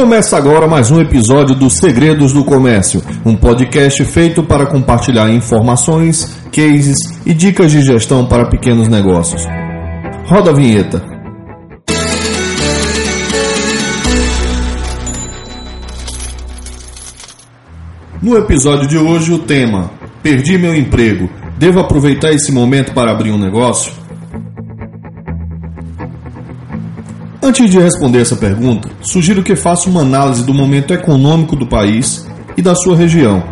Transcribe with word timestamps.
Começa 0.00 0.34
agora 0.38 0.66
mais 0.66 0.90
um 0.90 0.98
episódio 0.98 1.54
do 1.54 1.68
Segredos 1.68 2.32
do 2.32 2.42
Comércio, 2.42 3.02
um 3.22 3.36
podcast 3.36 4.02
feito 4.06 4.42
para 4.42 4.64
compartilhar 4.64 5.30
informações, 5.30 6.38
cases 6.50 6.96
e 7.26 7.34
dicas 7.34 7.70
de 7.70 7.82
gestão 7.82 8.24
para 8.24 8.48
pequenos 8.48 8.88
negócios. 8.88 9.46
Roda 10.24 10.52
a 10.52 10.54
vinheta. 10.54 11.04
No 18.22 18.38
episódio 18.38 18.88
de 18.88 18.96
hoje, 18.96 19.34
o 19.34 19.40
tema: 19.40 19.90
Perdi 20.22 20.56
meu 20.56 20.74
emprego. 20.74 21.28
Devo 21.58 21.78
aproveitar 21.78 22.30
esse 22.30 22.50
momento 22.50 22.94
para 22.94 23.10
abrir 23.10 23.32
um 23.32 23.38
negócio? 23.38 23.92
Antes 27.50 27.68
de 27.68 27.80
responder 27.80 28.20
essa 28.20 28.36
pergunta, 28.36 28.88
sugiro 29.02 29.42
que 29.42 29.56
faça 29.56 29.90
uma 29.90 30.02
análise 30.02 30.44
do 30.44 30.54
momento 30.54 30.94
econômico 30.94 31.56
do 31.56 31.66
país 31.66 32.24
e 32.56 32.62
da 32.62 32.76
sua 32.76 32.96
região. 32.96 33.42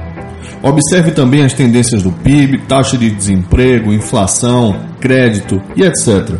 Observe 0.62 1.10
também 1.10 1.44
as 1.44 1.52
tendências 1.52 2.04
do 2.04 2.12
PIB, 2.12 2.58
taxa 2.68 2.96
de 2.96 3.10
desemprego, 3.10 3.92
inflação, 3.92 4.72
crédito 5.00 5.60
e 5.74 5.82
etc. 5.82 6.36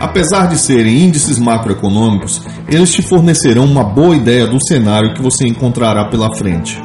Apesar 0.00 0.46
de 0.46 0.56
serem 0.56 1.02
índices 1.02 1.38
macroeconômicos, 1.38 2.40
eles 2.66 2.94
te 2.94 3.02
fornecerão 3.02 3.66
uma 3.66 3.84
boa 3.84 4.16
ideia 4.16 4.46
do 4.46 4.58
cenário 4.66 5.12
que 5.12 5.20
você 5.20 5.46
encontrará 5.46 6.06
pela 6.06 6.34
frente. 6.34 6.82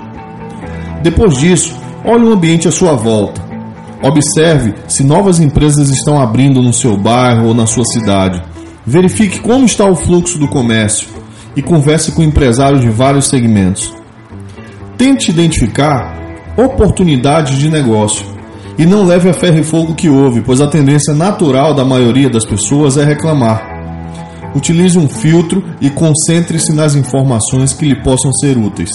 Depois 1.02 1.38
disso, 1.38 1.74
olhe 2.04 2.26
o 2.26 2.34
ambiente 2.34 2.68
à 2.68 2.72
sua 2.72 2.98
volta. 2.98 3.42
Observe 4.04 4.74
se 4.90 5.06
novas 5.06 5.40
empresas 5.40 5.90
estão 5.90 6.22
abrindo 6.22 6.62
no 6.62 6.74
seu 6.74 6.98
bairro 6.98 7.48
ou 7.48 7.54
na 7.54 7.66
sua 7.66 7.86
cidade 7.86 8.44
Verifique 8.90 9.40
como 9.42 9.68
está 9.68 9.86
o 9.86 9.96
fluxo 9.96 10.40
do 10.40 10.48
comércio 10.48 11.10
e 11.56 11.62
converse 11.62 12.12
com 12.12 12.24
empresários 12.24 12.82
de 12.82 12.90
vários 12.90 13.28
segmentos. 13.28 13.94
Tente 14.98 15.30
identificar 15.30 16.18
oportunidades 16.58 17.60
de 17.60 17.70
negócio 17.70 18.26
e 18.80 18.88
não 18.88 19.06
leve 19.06 19.30
a 19.30 19.34
ferro 19.34 19.60
e 19.60 19.64
fogo 19.64 19.94
que 19.94 20.10
houve, 20.10 20.42
pois 20.42 20.60
a 20.60 20.68
tendência 20.68 21.14
natural 21.14 21.76
da 21.76 21.86
maioria 21.86 22.32
das 22.32 22.48
pessoas 22.48 22.98
é 22.98 23.06
reclamar. 23.06 23.62
Utilize 24.56 24.98
um 24.98 25.08
filtro 25.08 25.64
e 25.80 25.92
concentre-se 25.92 26.74
nas 26.74 26.96
informações 26.96 27.74
que 27.74 27.86
lhe 27.86 28.02
possam 28.02 28.34
ser 28.34 28.58
úteis. 28.58 28.90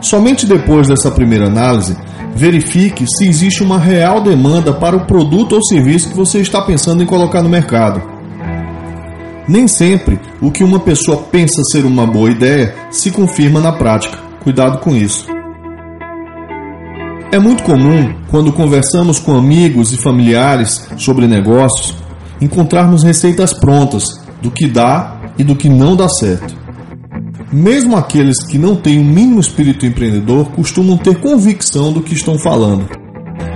Somente 0.00 0.46
depois 0.46 0.86
dessa 0.86 1.10
primeira 1.10 1.48
análise, 1.48 1.96
verifique 2.32 3.04
se 3.08 3.26
existe 3.26 3.64
uma 3.64 3.80
real 3.80 4.22
demanda 4.22 4.72
para 4.72 4.96
o 4.96 5.04
produto 5.04 5.56
ou 5.56 5.64
serviço 5.64 6.10
que 6.10 6.16
você 6.16 6.38
está 6.38 6.62
pensando 6.62 7.02
em 7.02 7.06
colocar 7.06 7.42
no 7.42 7.48
mercado. 7.48 8.09
Nem 9.50 9.66
sempre 9.66 10.16
o 10.40 10.52
que 10.52 10.62
uma 10.62 10.78
pessoa 10.78 11.24
pensa 11.24 11.64
ser 11.72 11.84
uma 11.84 12.06
boa 12.06 12.30
ideia 12.30 12.72
se 12.88 13.10
confirma 13.10 13.58
na 13.58 13.72
prática. 13.72 14.16
Cuidado 14.44 14.78
com 14.78 14.94
isso. 14.94 15.26
É 17.32 17.38
muito 17.40 17.64
comum, 17.64 18.14
quando 18.30 18.52
conversamos 18.52 19.18
com 19.18 19.36
amigos 19.36 19.92
e 19.92 19.96
familiares 19.96 20.88
sobre 20.96 21.26
negócios, 21.26 21.96
encontrarmos 22.40 23.02
receitas 23.02 23.52
prontas 23.52 24.20
do 24.40 24.52
que 24.52 24.68
dá 24.68 25.20
e 25.36 25.42
do 25.42 25.56
que 25.56 25.68
não 25.68 25.96
dá 25.96 26.08
certo. 26.08 26.54
Mesmo 27.52 27.96
aqueles 27.96 28.46
que 28.46 28.56
não 28.56 28.76
têm 28.76 29.00
o 29.00 29.04
mínimo 29.04 29.40
espírito 29.40 29.84
empreendedor 29.84 30.46
costumam 30.52 30.96
ter 30.96 31.18
convicção 31.18 31.92
do 31.92 32.00
que 32.00 32.14
estão 32.14 32.38
falando. 32.38 32.88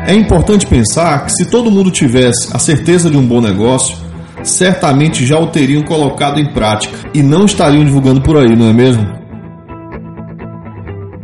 É 0.08 0.12
importante 0.12 0.66
pensar 0.66 1.24
que 1.24 1.30
se 1.30 1.44
todo 1.44 1.70
mundo 1.70 1.92
tivesse 1.92 2.48
a 2.52 2.58
certeza 2.58 3.08
de 3.08 3.16
um 3.16 3.24
bom 3.24 3.40
negócio, 3.40 4.02
certamente 4.44 5.24
já 5.26 5.38
o 5.38 5.48
teriam 5.48 5.82
colocado 5.82 6.38
em 6.38 6.52
prática 6.52 6.96
e 7.12 7.22
não 7.22 7.44
estariam 7.44 7.84
divulgando 7.84 8.20
por 8.20 8.36
aí, 8.36 8.54
não 8.54 8.68
é 8.68 8.72
mesmo? 8.72 9.04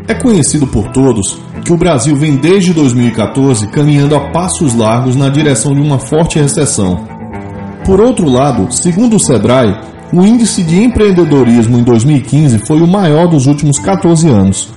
É 0.09 0.15
conhecido 0.15 0.67
por 0.67 0.91
todos 0.91 1.39
que 1.65 1.73
o 1.73 1.77
Brasil 1.77 2.17
vem 2.17 2.37
desde 2.37 2.73
2014 2.73 3.69
caminhando 3.69 4.17
a 4.17 4.31
passos 4.31 4.75
largos 4.75 5.15
na 5.15 5.29
direção 5.29 5.75
de 5.75 5.81
uma 5.81 5.99
forte 5.99 6.39
recessão. 6.39 7.07
Por 7.85 8.01
outro 8.01 8.29
lado, 8.29 8.73
segundo 8.73 9.17
o 9.17 9.21
Sebrae, 9.21 9.79
o 10.13 10.25
índice 10.25 10.63
de 10.63 10.83
empreendedorismo 10.83 11.79
em 11.79 11.85
2015 11.85 12.67
foi 12.67 12.81
o 12.81 12.87
maior 12.87 13.29
dos 13.29 13.47
últimos 13.47 13.79
14 13.79 14.29
anos. 14.29 14.71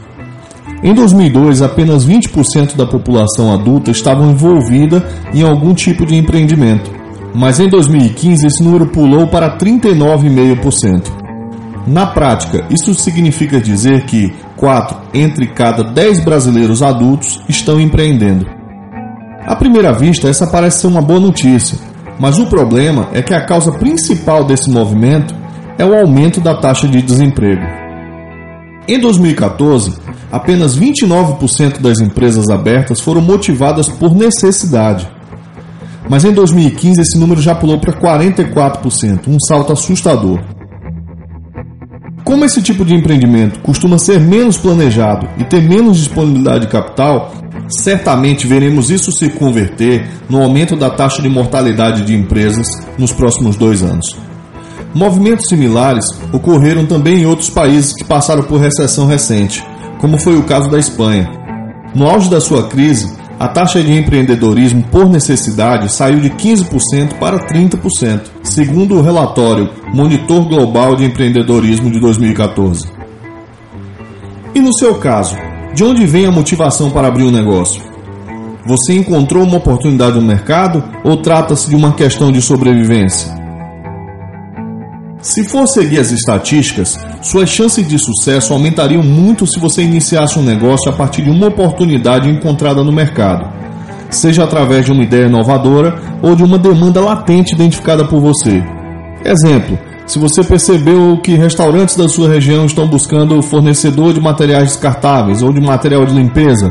Em 0.84 0.94
2002, 0.94 1.62
apenas 1.62 2.06
20% 2.06 2.75
da 2.75 2.85
população 2.85 3.53
adulta 3.53 3.89
estava 3.89 4.23
envolvida 4.25 5.07
em 5.34 5.41
algum 5.41 5.73
tipo 5.73 6.06
de 6.06 6.16
empreendimento 6.16 7.03
mas 7.33 7.59
em 7.59 7.67
2015 7.67 8.45
esse 8.45 8.63
número 8.63 8.88
pulou 8.88 9.27
para 9.27 9.57
39,5%. 9.57 11.23
Na 11.85 12.05
prática, 12.05 12.66
isso 12.69 12.94
significa 12.94 13.59
dizer 13.59 14.05
que 14.05 14.33
4 14.55 14.97
entre 15.13 15.47
cada 15.47 15.83
10 15.83 16.23
brasileiros 16.23 16.81
adultos 16.81 17.41
estão 17.49 17.79
empreendendo. 17.79 18.45
À 19.45 19.55
primeira 19.55 19.91
vista, 19.91 20.29
essa 20.29 20.47
parece 20.47 20.81
ser 20.81 20.88
uma 20.88 21.01
boa 21.01 21.19
notícia, 21.19 21.77
mas 22.17 22.39
o 22.39 22.45
problema 22.45 23.09
é 23.11 23.21
que 23.21 23.33
a 23.33 23.45
causa 23.45 23.71
principal 23.73 24.45
desse 24.45 24.71
movimento 24.71 25.35
é 25.77 25.83
o 25.83 25.94
aumento 25.94 26.39
da 26.39 26.55
taxa 26.55 26.88
de 26.88 27.01
desemprego. 27.01 27.63
Em 28.88 29.00
2014, 29.00 29.94
apenas 30.31 30.77
29% 30.77 31.81
das 31.81 32.00
empresas 32.00 32.50
abertas 32.50 33.01
foram 33.01 33.21
motivadas 33.21 33.89
por 33.89 34.15
necessidade 34.15 35.12
mas 36.09 36.25
em 36.25 36.34
2015 36.34 37.02
esse 37.02 37.18
número 37.18 37.41
já 37.41 37.56
pulou 37.56 37.80
para 37.80 37.94
44%, 37.94 39.28
um 39.28 39.38
salto 39.40 39.74
assustador. 39.74 40.40
Como 42.24 42.46
esse 42.46 42.62
tipo 42.62 42.86
de 42.86 42.96
empreendimento 42.96 43.59
costuma 43.59 43.97
ser 43.97 44.19
menos 44.19 44.58
planejado 44.58 45.28
e 45.38 45.44
ter 45.44 45.62
menos 45.62 45.97
disponibilidade 45.97 46.62
de 46.62 46.72
capital, 46.72 47.31
certamente 47.68 48.47
veremos 48.47 48.90
isso 48.90 49.12
se 49.12 49.30
converter 49.30 50.08
no 50.30 50.42
aumento 50.42 50.75
da 50.75 50.90
taxa 50.90 51.22
de 51.22 51.30
mortalidade 51.30 52.06
de 52.06 52.16
empresas 52.16 52.66
nos 52.97 53.12
próximos 53.12 53.56
dois 53.56 53.84
anos. 53.84 54.16
Movimentos 54.94 55.47
similares 55.50 56.06
ocorreram 56.31 56.86
também 56.86 57.22
em 57.22 57.25
outros 57.25 57.50
países 57.50 57.94
que 57.94 58.03
passaram 58.03 58.44
por 58.44 58.59
recessão 58.59 59.08
recente, 59.08 59.66
como 60.00 60.18
foi 60.18 60.38
o 60.38 60.44
caso 60.44 60.69
da 60.69 60.78
Espanha. 60.78 61.30
No 61.96 62.08
auge 62.08 62.30
da 62.30 62.40
sua 62.40 62.68
crise, 62.68 63.12
a 63.44 63.48
taxa 63.50 63.84
de 63.84 63.92
empreendedorismo 63.92 64.81
por 64.84 65.09
necessidade 65.09 65.92
saiu 65.92 66.22
de 66.22 66.30
15% 66.30 67.16
para 67.20 67.38
30%, 67.38 68.22
segundo 68.42 68.96
o 68.96 69.02
relatório 69.02 69.70
Monitor 69.94 70.48
Global 70.48 70.96
de 70.96 71.04
Empreendedorismo 71.04 71.92
de 71.92 72.00
2014. 72.00 72.88
E 74.56 74.62
no 74.62 74.74
seu 74.74 74.96
caso, 74.96 75.36
de 75.76 75.84
onde 75.84 76.06
vem 76.06 76.26
a 76.26 76.31
motivação 76.31 76.90
para 76.90 77.09
abrir 77.09 77.26
um 77.26 77.31
negócio? 77.31 77.84
Você 78.66 78.94
encontrou 78.94 79.44
uma 79.44 79.58
oportunidade 79.58 80.16
no 80.16 80.25
mercado 80.25 80.81
ou 81.04 81.18
trata-se 81.18 81.70
de 81.70 81.75
uma 81.75 81.92
questão 81.92 82.31
de 82.31 82.42
sobrevivência? 82.42 83.43
Se 85.23 85.41
for 85.45 85.66
seguir 85.66 86.00
as 86.00 86.11
estatísticas, 86.11 87.00
suas 87.22 87.50
chances 87.50 87.88
de 87.88 87.97
sucesso 87.97 88.51
aumentariam 88.51 89.01
muito 89.01 89.47
se 89.47 89.57
você 89.57 89.81
iniciasse 89.81 90.38
um 90.38 90.44
negócio 90.44 90.91
a 90.91 90.94
partir 90.94 91.22
de 91.22 91.29
uma 91.29 91.47
oportunidade 91.47 92.29
encontrada 92.29 92.84
no 92.84 92.91
mercado, 92.91 93.50
seja 94.09 94.44
através 94.44 94.83
de 94.83 94.91
uma 94.91 95.01
ideia 95.01 95.28
inovadora 95.28 95.97
ou 96.22 96.35
de 96.35 96.44
uma 96.44 96.59
demanda 96.59 97.00
latente 97.00 97.56
identificada 97.56 98.03
por 98.03 98.19
você. 98.19 98.62
Exemplo: 99.23 99.79
se 100.06 100.19
você 100.19 100.44
percebeu 100.44 101.17
que 101.23 101.38
restaurantes 101.38 101.95
da 101.95 102.09
sua 102.09 102.28
região 102.28 102.66
estão 102.66 102.85
buscando 102.85 103.41
fornecedor 103.41 104.13
de 104.13 104.19
materiais 104.19 104.72
descartáveis 104.73 105.41
ou 105.41 105.53
de 105.53 105.62
material 105.62 106.06
de 106.06 106.13
limpeza, 106.13 106.69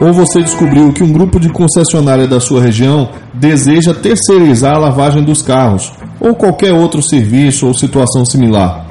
ou 0.00 0.14
você 0.14 0.40
descobriu 0.40 0.94
que 0.94 1.04
um 1.04 1.12
grupo 1.12 1.38
de 1.38 1.50
concessionária 1.50 2.26
da 2.26 2.40
sua 2.40 2.62
região 2.62 3.10
deseja 3.34 3.92
terceirizar 3.92 4.76
a 4.76 4.78
lavagem 4.78 5.22
dos 5.22 5.42
carros, 5.42 5.92
ou 6.22 6.34
qualquer 6.34 6.72
outro 6.72 7.02
serviço 7.02 7.66
ou 7.66 7.74
situação 7.74 8.24
similar. 8.24 8.86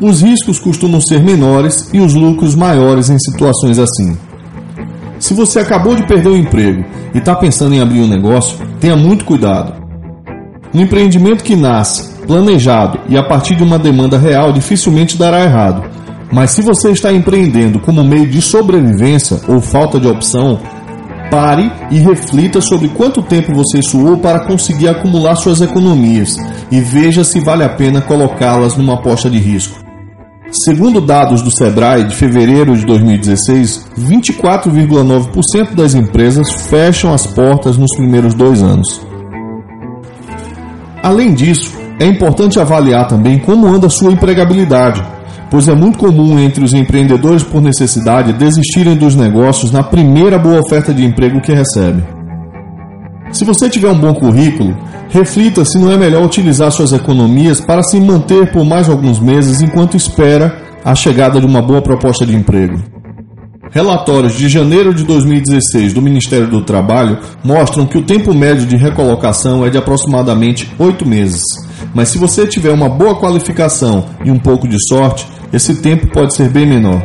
Os 0.00 0.22
riscos 0.22 0.58
costumam 0.58 1.00
ser 1.00 1.22
menores 1.22 1.88
e 1.92 2.00
os 2.00 2.14
lucros 2.14 2.54
maiores 2.54 3.08
em 3.08 3.18
situações 3.18 3.78
assim. 3.78 4.16
Se 5.18 5.32
você 5.32 5.60
acabou 5.60 5.94
de 5.94 6.06
perder 6.06 6.28
o 6.28 6.36
emprego 6.36 6.84
e 7.14 7.18
está 7.18 7.34
pensando 7.34 7.74
em 7.74 7.80
abrir 7.80 8.00
um 8.00 8.08
negócio, 8.08 8.58
tenha 8.80 8.96
muito 8.96 9.24
cuidado. 9.24 9.72
Um 10.74 10.80
empreendimento 10.80 11.42
que 11.42 11.56
nasce, 11.56 12.14
planejado 12.26 12.98
e 13.08 13.16
a 13.16 13.22
partir 13.22 13.54
de 13.54 13.62
uma 13.62 13.78
demanda 13.78 14.18
real 14.18 14.52
dificilmente 14.52 15.16
dará 15.16 15.42
errado 15.42 15.96
mas 16.30 16.50
se 16.50 16.62
você 16.62 16.90
está 16.90 17.12
empreendendo 17.12 17.78
como 17.78 18.02
meio 18.02 18.26
de 18.26 18.42
sobrevivência 18.42 19.40
ou 19.48 19.60
falta 19.60 20.00
de 20.00 20.08
opção, 20.08 20.58
pare 21.30 21.70
e 21.90 21.98
reflita 21.98 22.60
sobre 22.60 22.88
quanto 22.88 23.22
tempo 23.22 23.52
você 23.54 23.80
suou 23.82 24.18
para 24.18 24.46
conseguir 24.46 24.88
acumular 24.88 25.36
suas 25.36 25.60
economias 25.60 26.36
e 26.70 26.80
veja 26.80 27.24
se 27.24 27.40
vale 27.40 27.64
a 27.64 27.68
pena 27.68 28.00
colocá-las 28.00 28.76
numa 28.76 28.94
aposta 28.94 29.28
de 29.30 29.38
risco. 29.38 29.84
Segundo 30.50 31.00
dados 31.00 31.42
do 31.42 31.50
Sebrae 31.50 32.04
de 32.04 32.14
fevereiro 32.14 32.76
de 32.76 32.86
2016, 32.86 33.86
24,9% 33.98 35.74
das 35.74 35.94
empresas 35.94 36.48
fecham 36.68 37.12
as 37.12 37.26
portas 37.26 37.76
nos 37.76 37.94
primeiros 37.96 38.34
dois 38.34 38.62
anos. 38.62 39.00
Além 41.02 41.34
disso, 41.34 41.86
É 41.98 42.04
importante 42.04 42.60
avaliar 42.60 43.08
também 43.08 43.38
como 43.38 43.66
anda 43.66 43.88
sua 43.88 44.12
empregabilidade, 44.12 45.02
pois 45.50 45.68
é 45.68 45.74
muito 45.74 45.98
comum 45.98 46.38
entre 46.38 46.64
os 46.64 46.72
empreendedores 46.72 47.42
por 47.42 47.60
necessidade 47.60 48.32
desistirem 48.32 48.96
dos 48.96 49.14
negócios 49.14 49.70
na 49.70 49.82
primeira 49.82 50.38
boa 50.38 50.60
oferta 50.60 50.92
de 50.92 51.04
emprego 51.04 51.40
que 51.40 51.52
recebe. 51.52 52.02
Se 53.32 53.44
você 53.44 53.68
tiver 53.68 53.90
um 53.90 53.98
bom 53.98 54.14
currículo, 54.14 54.76
reflita 55.08 55.64
se 55.64 55.78
não 55.78 55.90
é 55.90 55.96
melhor 55.96 56.24
utilizar 56.24 56.70
suas 56.70 56.92
economias 56.92 57.60
para 57.60 57.82
se 57.82 58.00
manter 58.00 58.50
por 58.52 58.64
mais 58.64 58.88
alguns 58.88 59.20
meses 59.20 59.60
enquanto 59.60 59.96
espera 59.96 60.56
a 60.84 60.94
chegada 60.94 61.40
de 61.40 61.46
uma 61.46 61.60
boa 61.60 61.82
proposta 61.82 62.24
de 62.24 62.34
emprego. 62.34 62.80
Relatórios 63.72 64.34
de 64.34 64.48
janeiro 64.48 64.94
de 64.94 65.04
2016 65.04 65.92
do 65.92 66.00
Ministério 66.00 66.48
do 66.48 66.62
Trabalho 66.62 67.18
mostram 67.44 67.84
que 67.84 67.98
o 67.98 68.02
tempo 68.02 68.32
médio 68.32 68.64
de 68.64 68.76
recolocação 68.76 69.66
é 69.66 69.70
de 69.70 69.76
aproximadamente 69.76 70.72
oito 70.78 71.06
meses. 71.06 71.42
Mas 71.96 72.10
se 72.10 72.18
você 72.18 72.46
tiver 72.46 72.72
uma 72.72 72.90
boa 72.90 73.18
qualificação 73.18 74.04
e 74.22 74.30
um 74.30 74.38
pouco 74.38 74.68
de 74.68 74.76
sorte, 74.86 75.26
esse 75.50 75.76
tempo 75.76 76.06
pode 76.08 76.34
ser 76.34 76.50
bem 76.50 76.66
menor. 76.66 77.00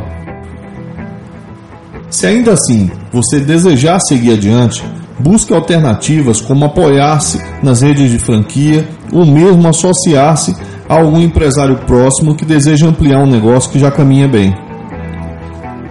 Se 2.10 2.26
ainda 2.26 2.52
assim 2.52 2.90
você 3.10 3.40
desejar 3.40 3.98
seguir 4.00 4.34
adiante, 4.34 4.84
busque 5.18 5.54
alternativas 5.54 6.42
como 6.42 6.66
apoiar-se 6.66 7.42
nas 7.62 7.80
redes 7.80 8.10
de 8.10 8.18
franquia 8.18 8.86
ou 9.10 9.24
mesmo 9.24 9.66
associar-se 9.66 10.54
a 10.86 10.98
algum 10.98 11.22
empresário 11.22 11.78
próximo 11.86 12.34
que 12.34 12.44
deseja 12.44 12.86
ampliar 12.86 13.22
um 13.22 13.30
negócio 13.30 13.70
que 13.70 13.78
já 13.78 13.90
caminha 13.90 14.28
bem. 14.28 14.54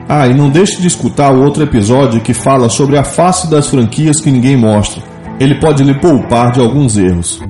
Ah, 0.07 0.27
e 0.27 0.33
não 0.36 0.48
deixe 0.48 0.80
de 0.80 0.86
escutar 0.86 1.33
o 1.33 1.44
outro 1.44 1.63
episódio 1.63 2.21
que 2.21 2.36
fala 2.36 2.69
sobre 2.69 3.00
a 3.00 3.03
face 3.03 3.50
das 3.50 3.68
franquias 3.68 4.21
que 4.21 4.30
ninguém 4.30 4.56
mostra. 4.56 5.01
Ele 5.39 5.59
pode 5.59 5.83
lhe 5.83 6.00
poupar 6.00 6.51
de 6.51 6.59
alguns 6.59 7.00
erros. 7.00 7.42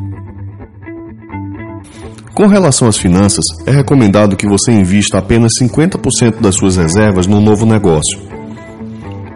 Com 2.41 2.47
relação 2.47 2.87
às 2.87 2.97
finanças, 2.97 3.45
é 3.67 3.71
recomendado 3.71 4.35
que 4.35 4.47
você 4.47 4.71
invista 4.71 5.19
apenas 5.19 5.51
50% 5.61 6.41
das 6.41 6.55
suas 6.55 6.75
reservas 6.75 7.27
no 7.27 7.39
novo 7.39 7.67
negócio, 7.67 8.19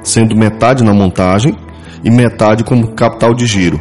sendo 0.02 0.36
metade 0.36 0.84
na 0.84 0.92
montagem 0.92 1.56
e 2.04 2.10
metade 2.10 2.64
como 2.64 2.96
capital 2.96 3.36
de 3.36 3.46
giro. 3.46 3.80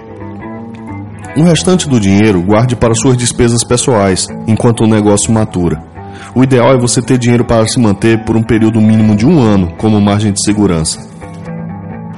O 1.39 1.43
restante 1.43 1.89
do 1.89 1.99
dinheiro 1.99 2.43
guarde 2.43 2.77
para 2.77 2.95
suas 2.95 3.17
despesas 3.17 3.65
pessoais, 3.65 4.27
enquanto 4.47 4.85
o 4.85 4.87
negócio 4.87 5.33
matura. 5.33 5.83
O 6.35 6.45
ideal 6.45 6.75
é 6.75 6.79
você 6.79 7.01
ter 7.01 7.17
dinheiro 7.17 7.47
para 7.47 7.67
se 7.67 7.81
manter 7.81 8.27
por 8.27 8.37
um 8.37 8.43
período 8.43 8.79
mínimo 8.79 9.17
de 9.17 9.25
um 9.25 9.41
ano 9.41 9.73
como 9.79 9.99
margem 10.03 10.33
de 10.33 10.45
segurança. 10.45 11.14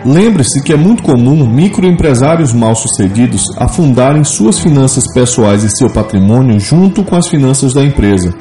Lembre-se 0.06 0.62
que 0.62 0.72
é 0.72 0.76
muito 0.76 1.02
comum 1.02 1.44
microempresários 1.44 2.52
mal-sucedidos 2.52 3.42
afundarem 3.58 4.22
suas 4.22 4.56
finanças 4.56 5.02
pessoais 5.12 5.64
e 5.64 5.76
seu 5.76 5.90
patrimônio 5.90 6.60
junto 6.60 7.02
com 7.02 7.16
as 7.16 7.26
finanças 7.26 7.74
da 7.74 7.82
empresa, 7.82 8.32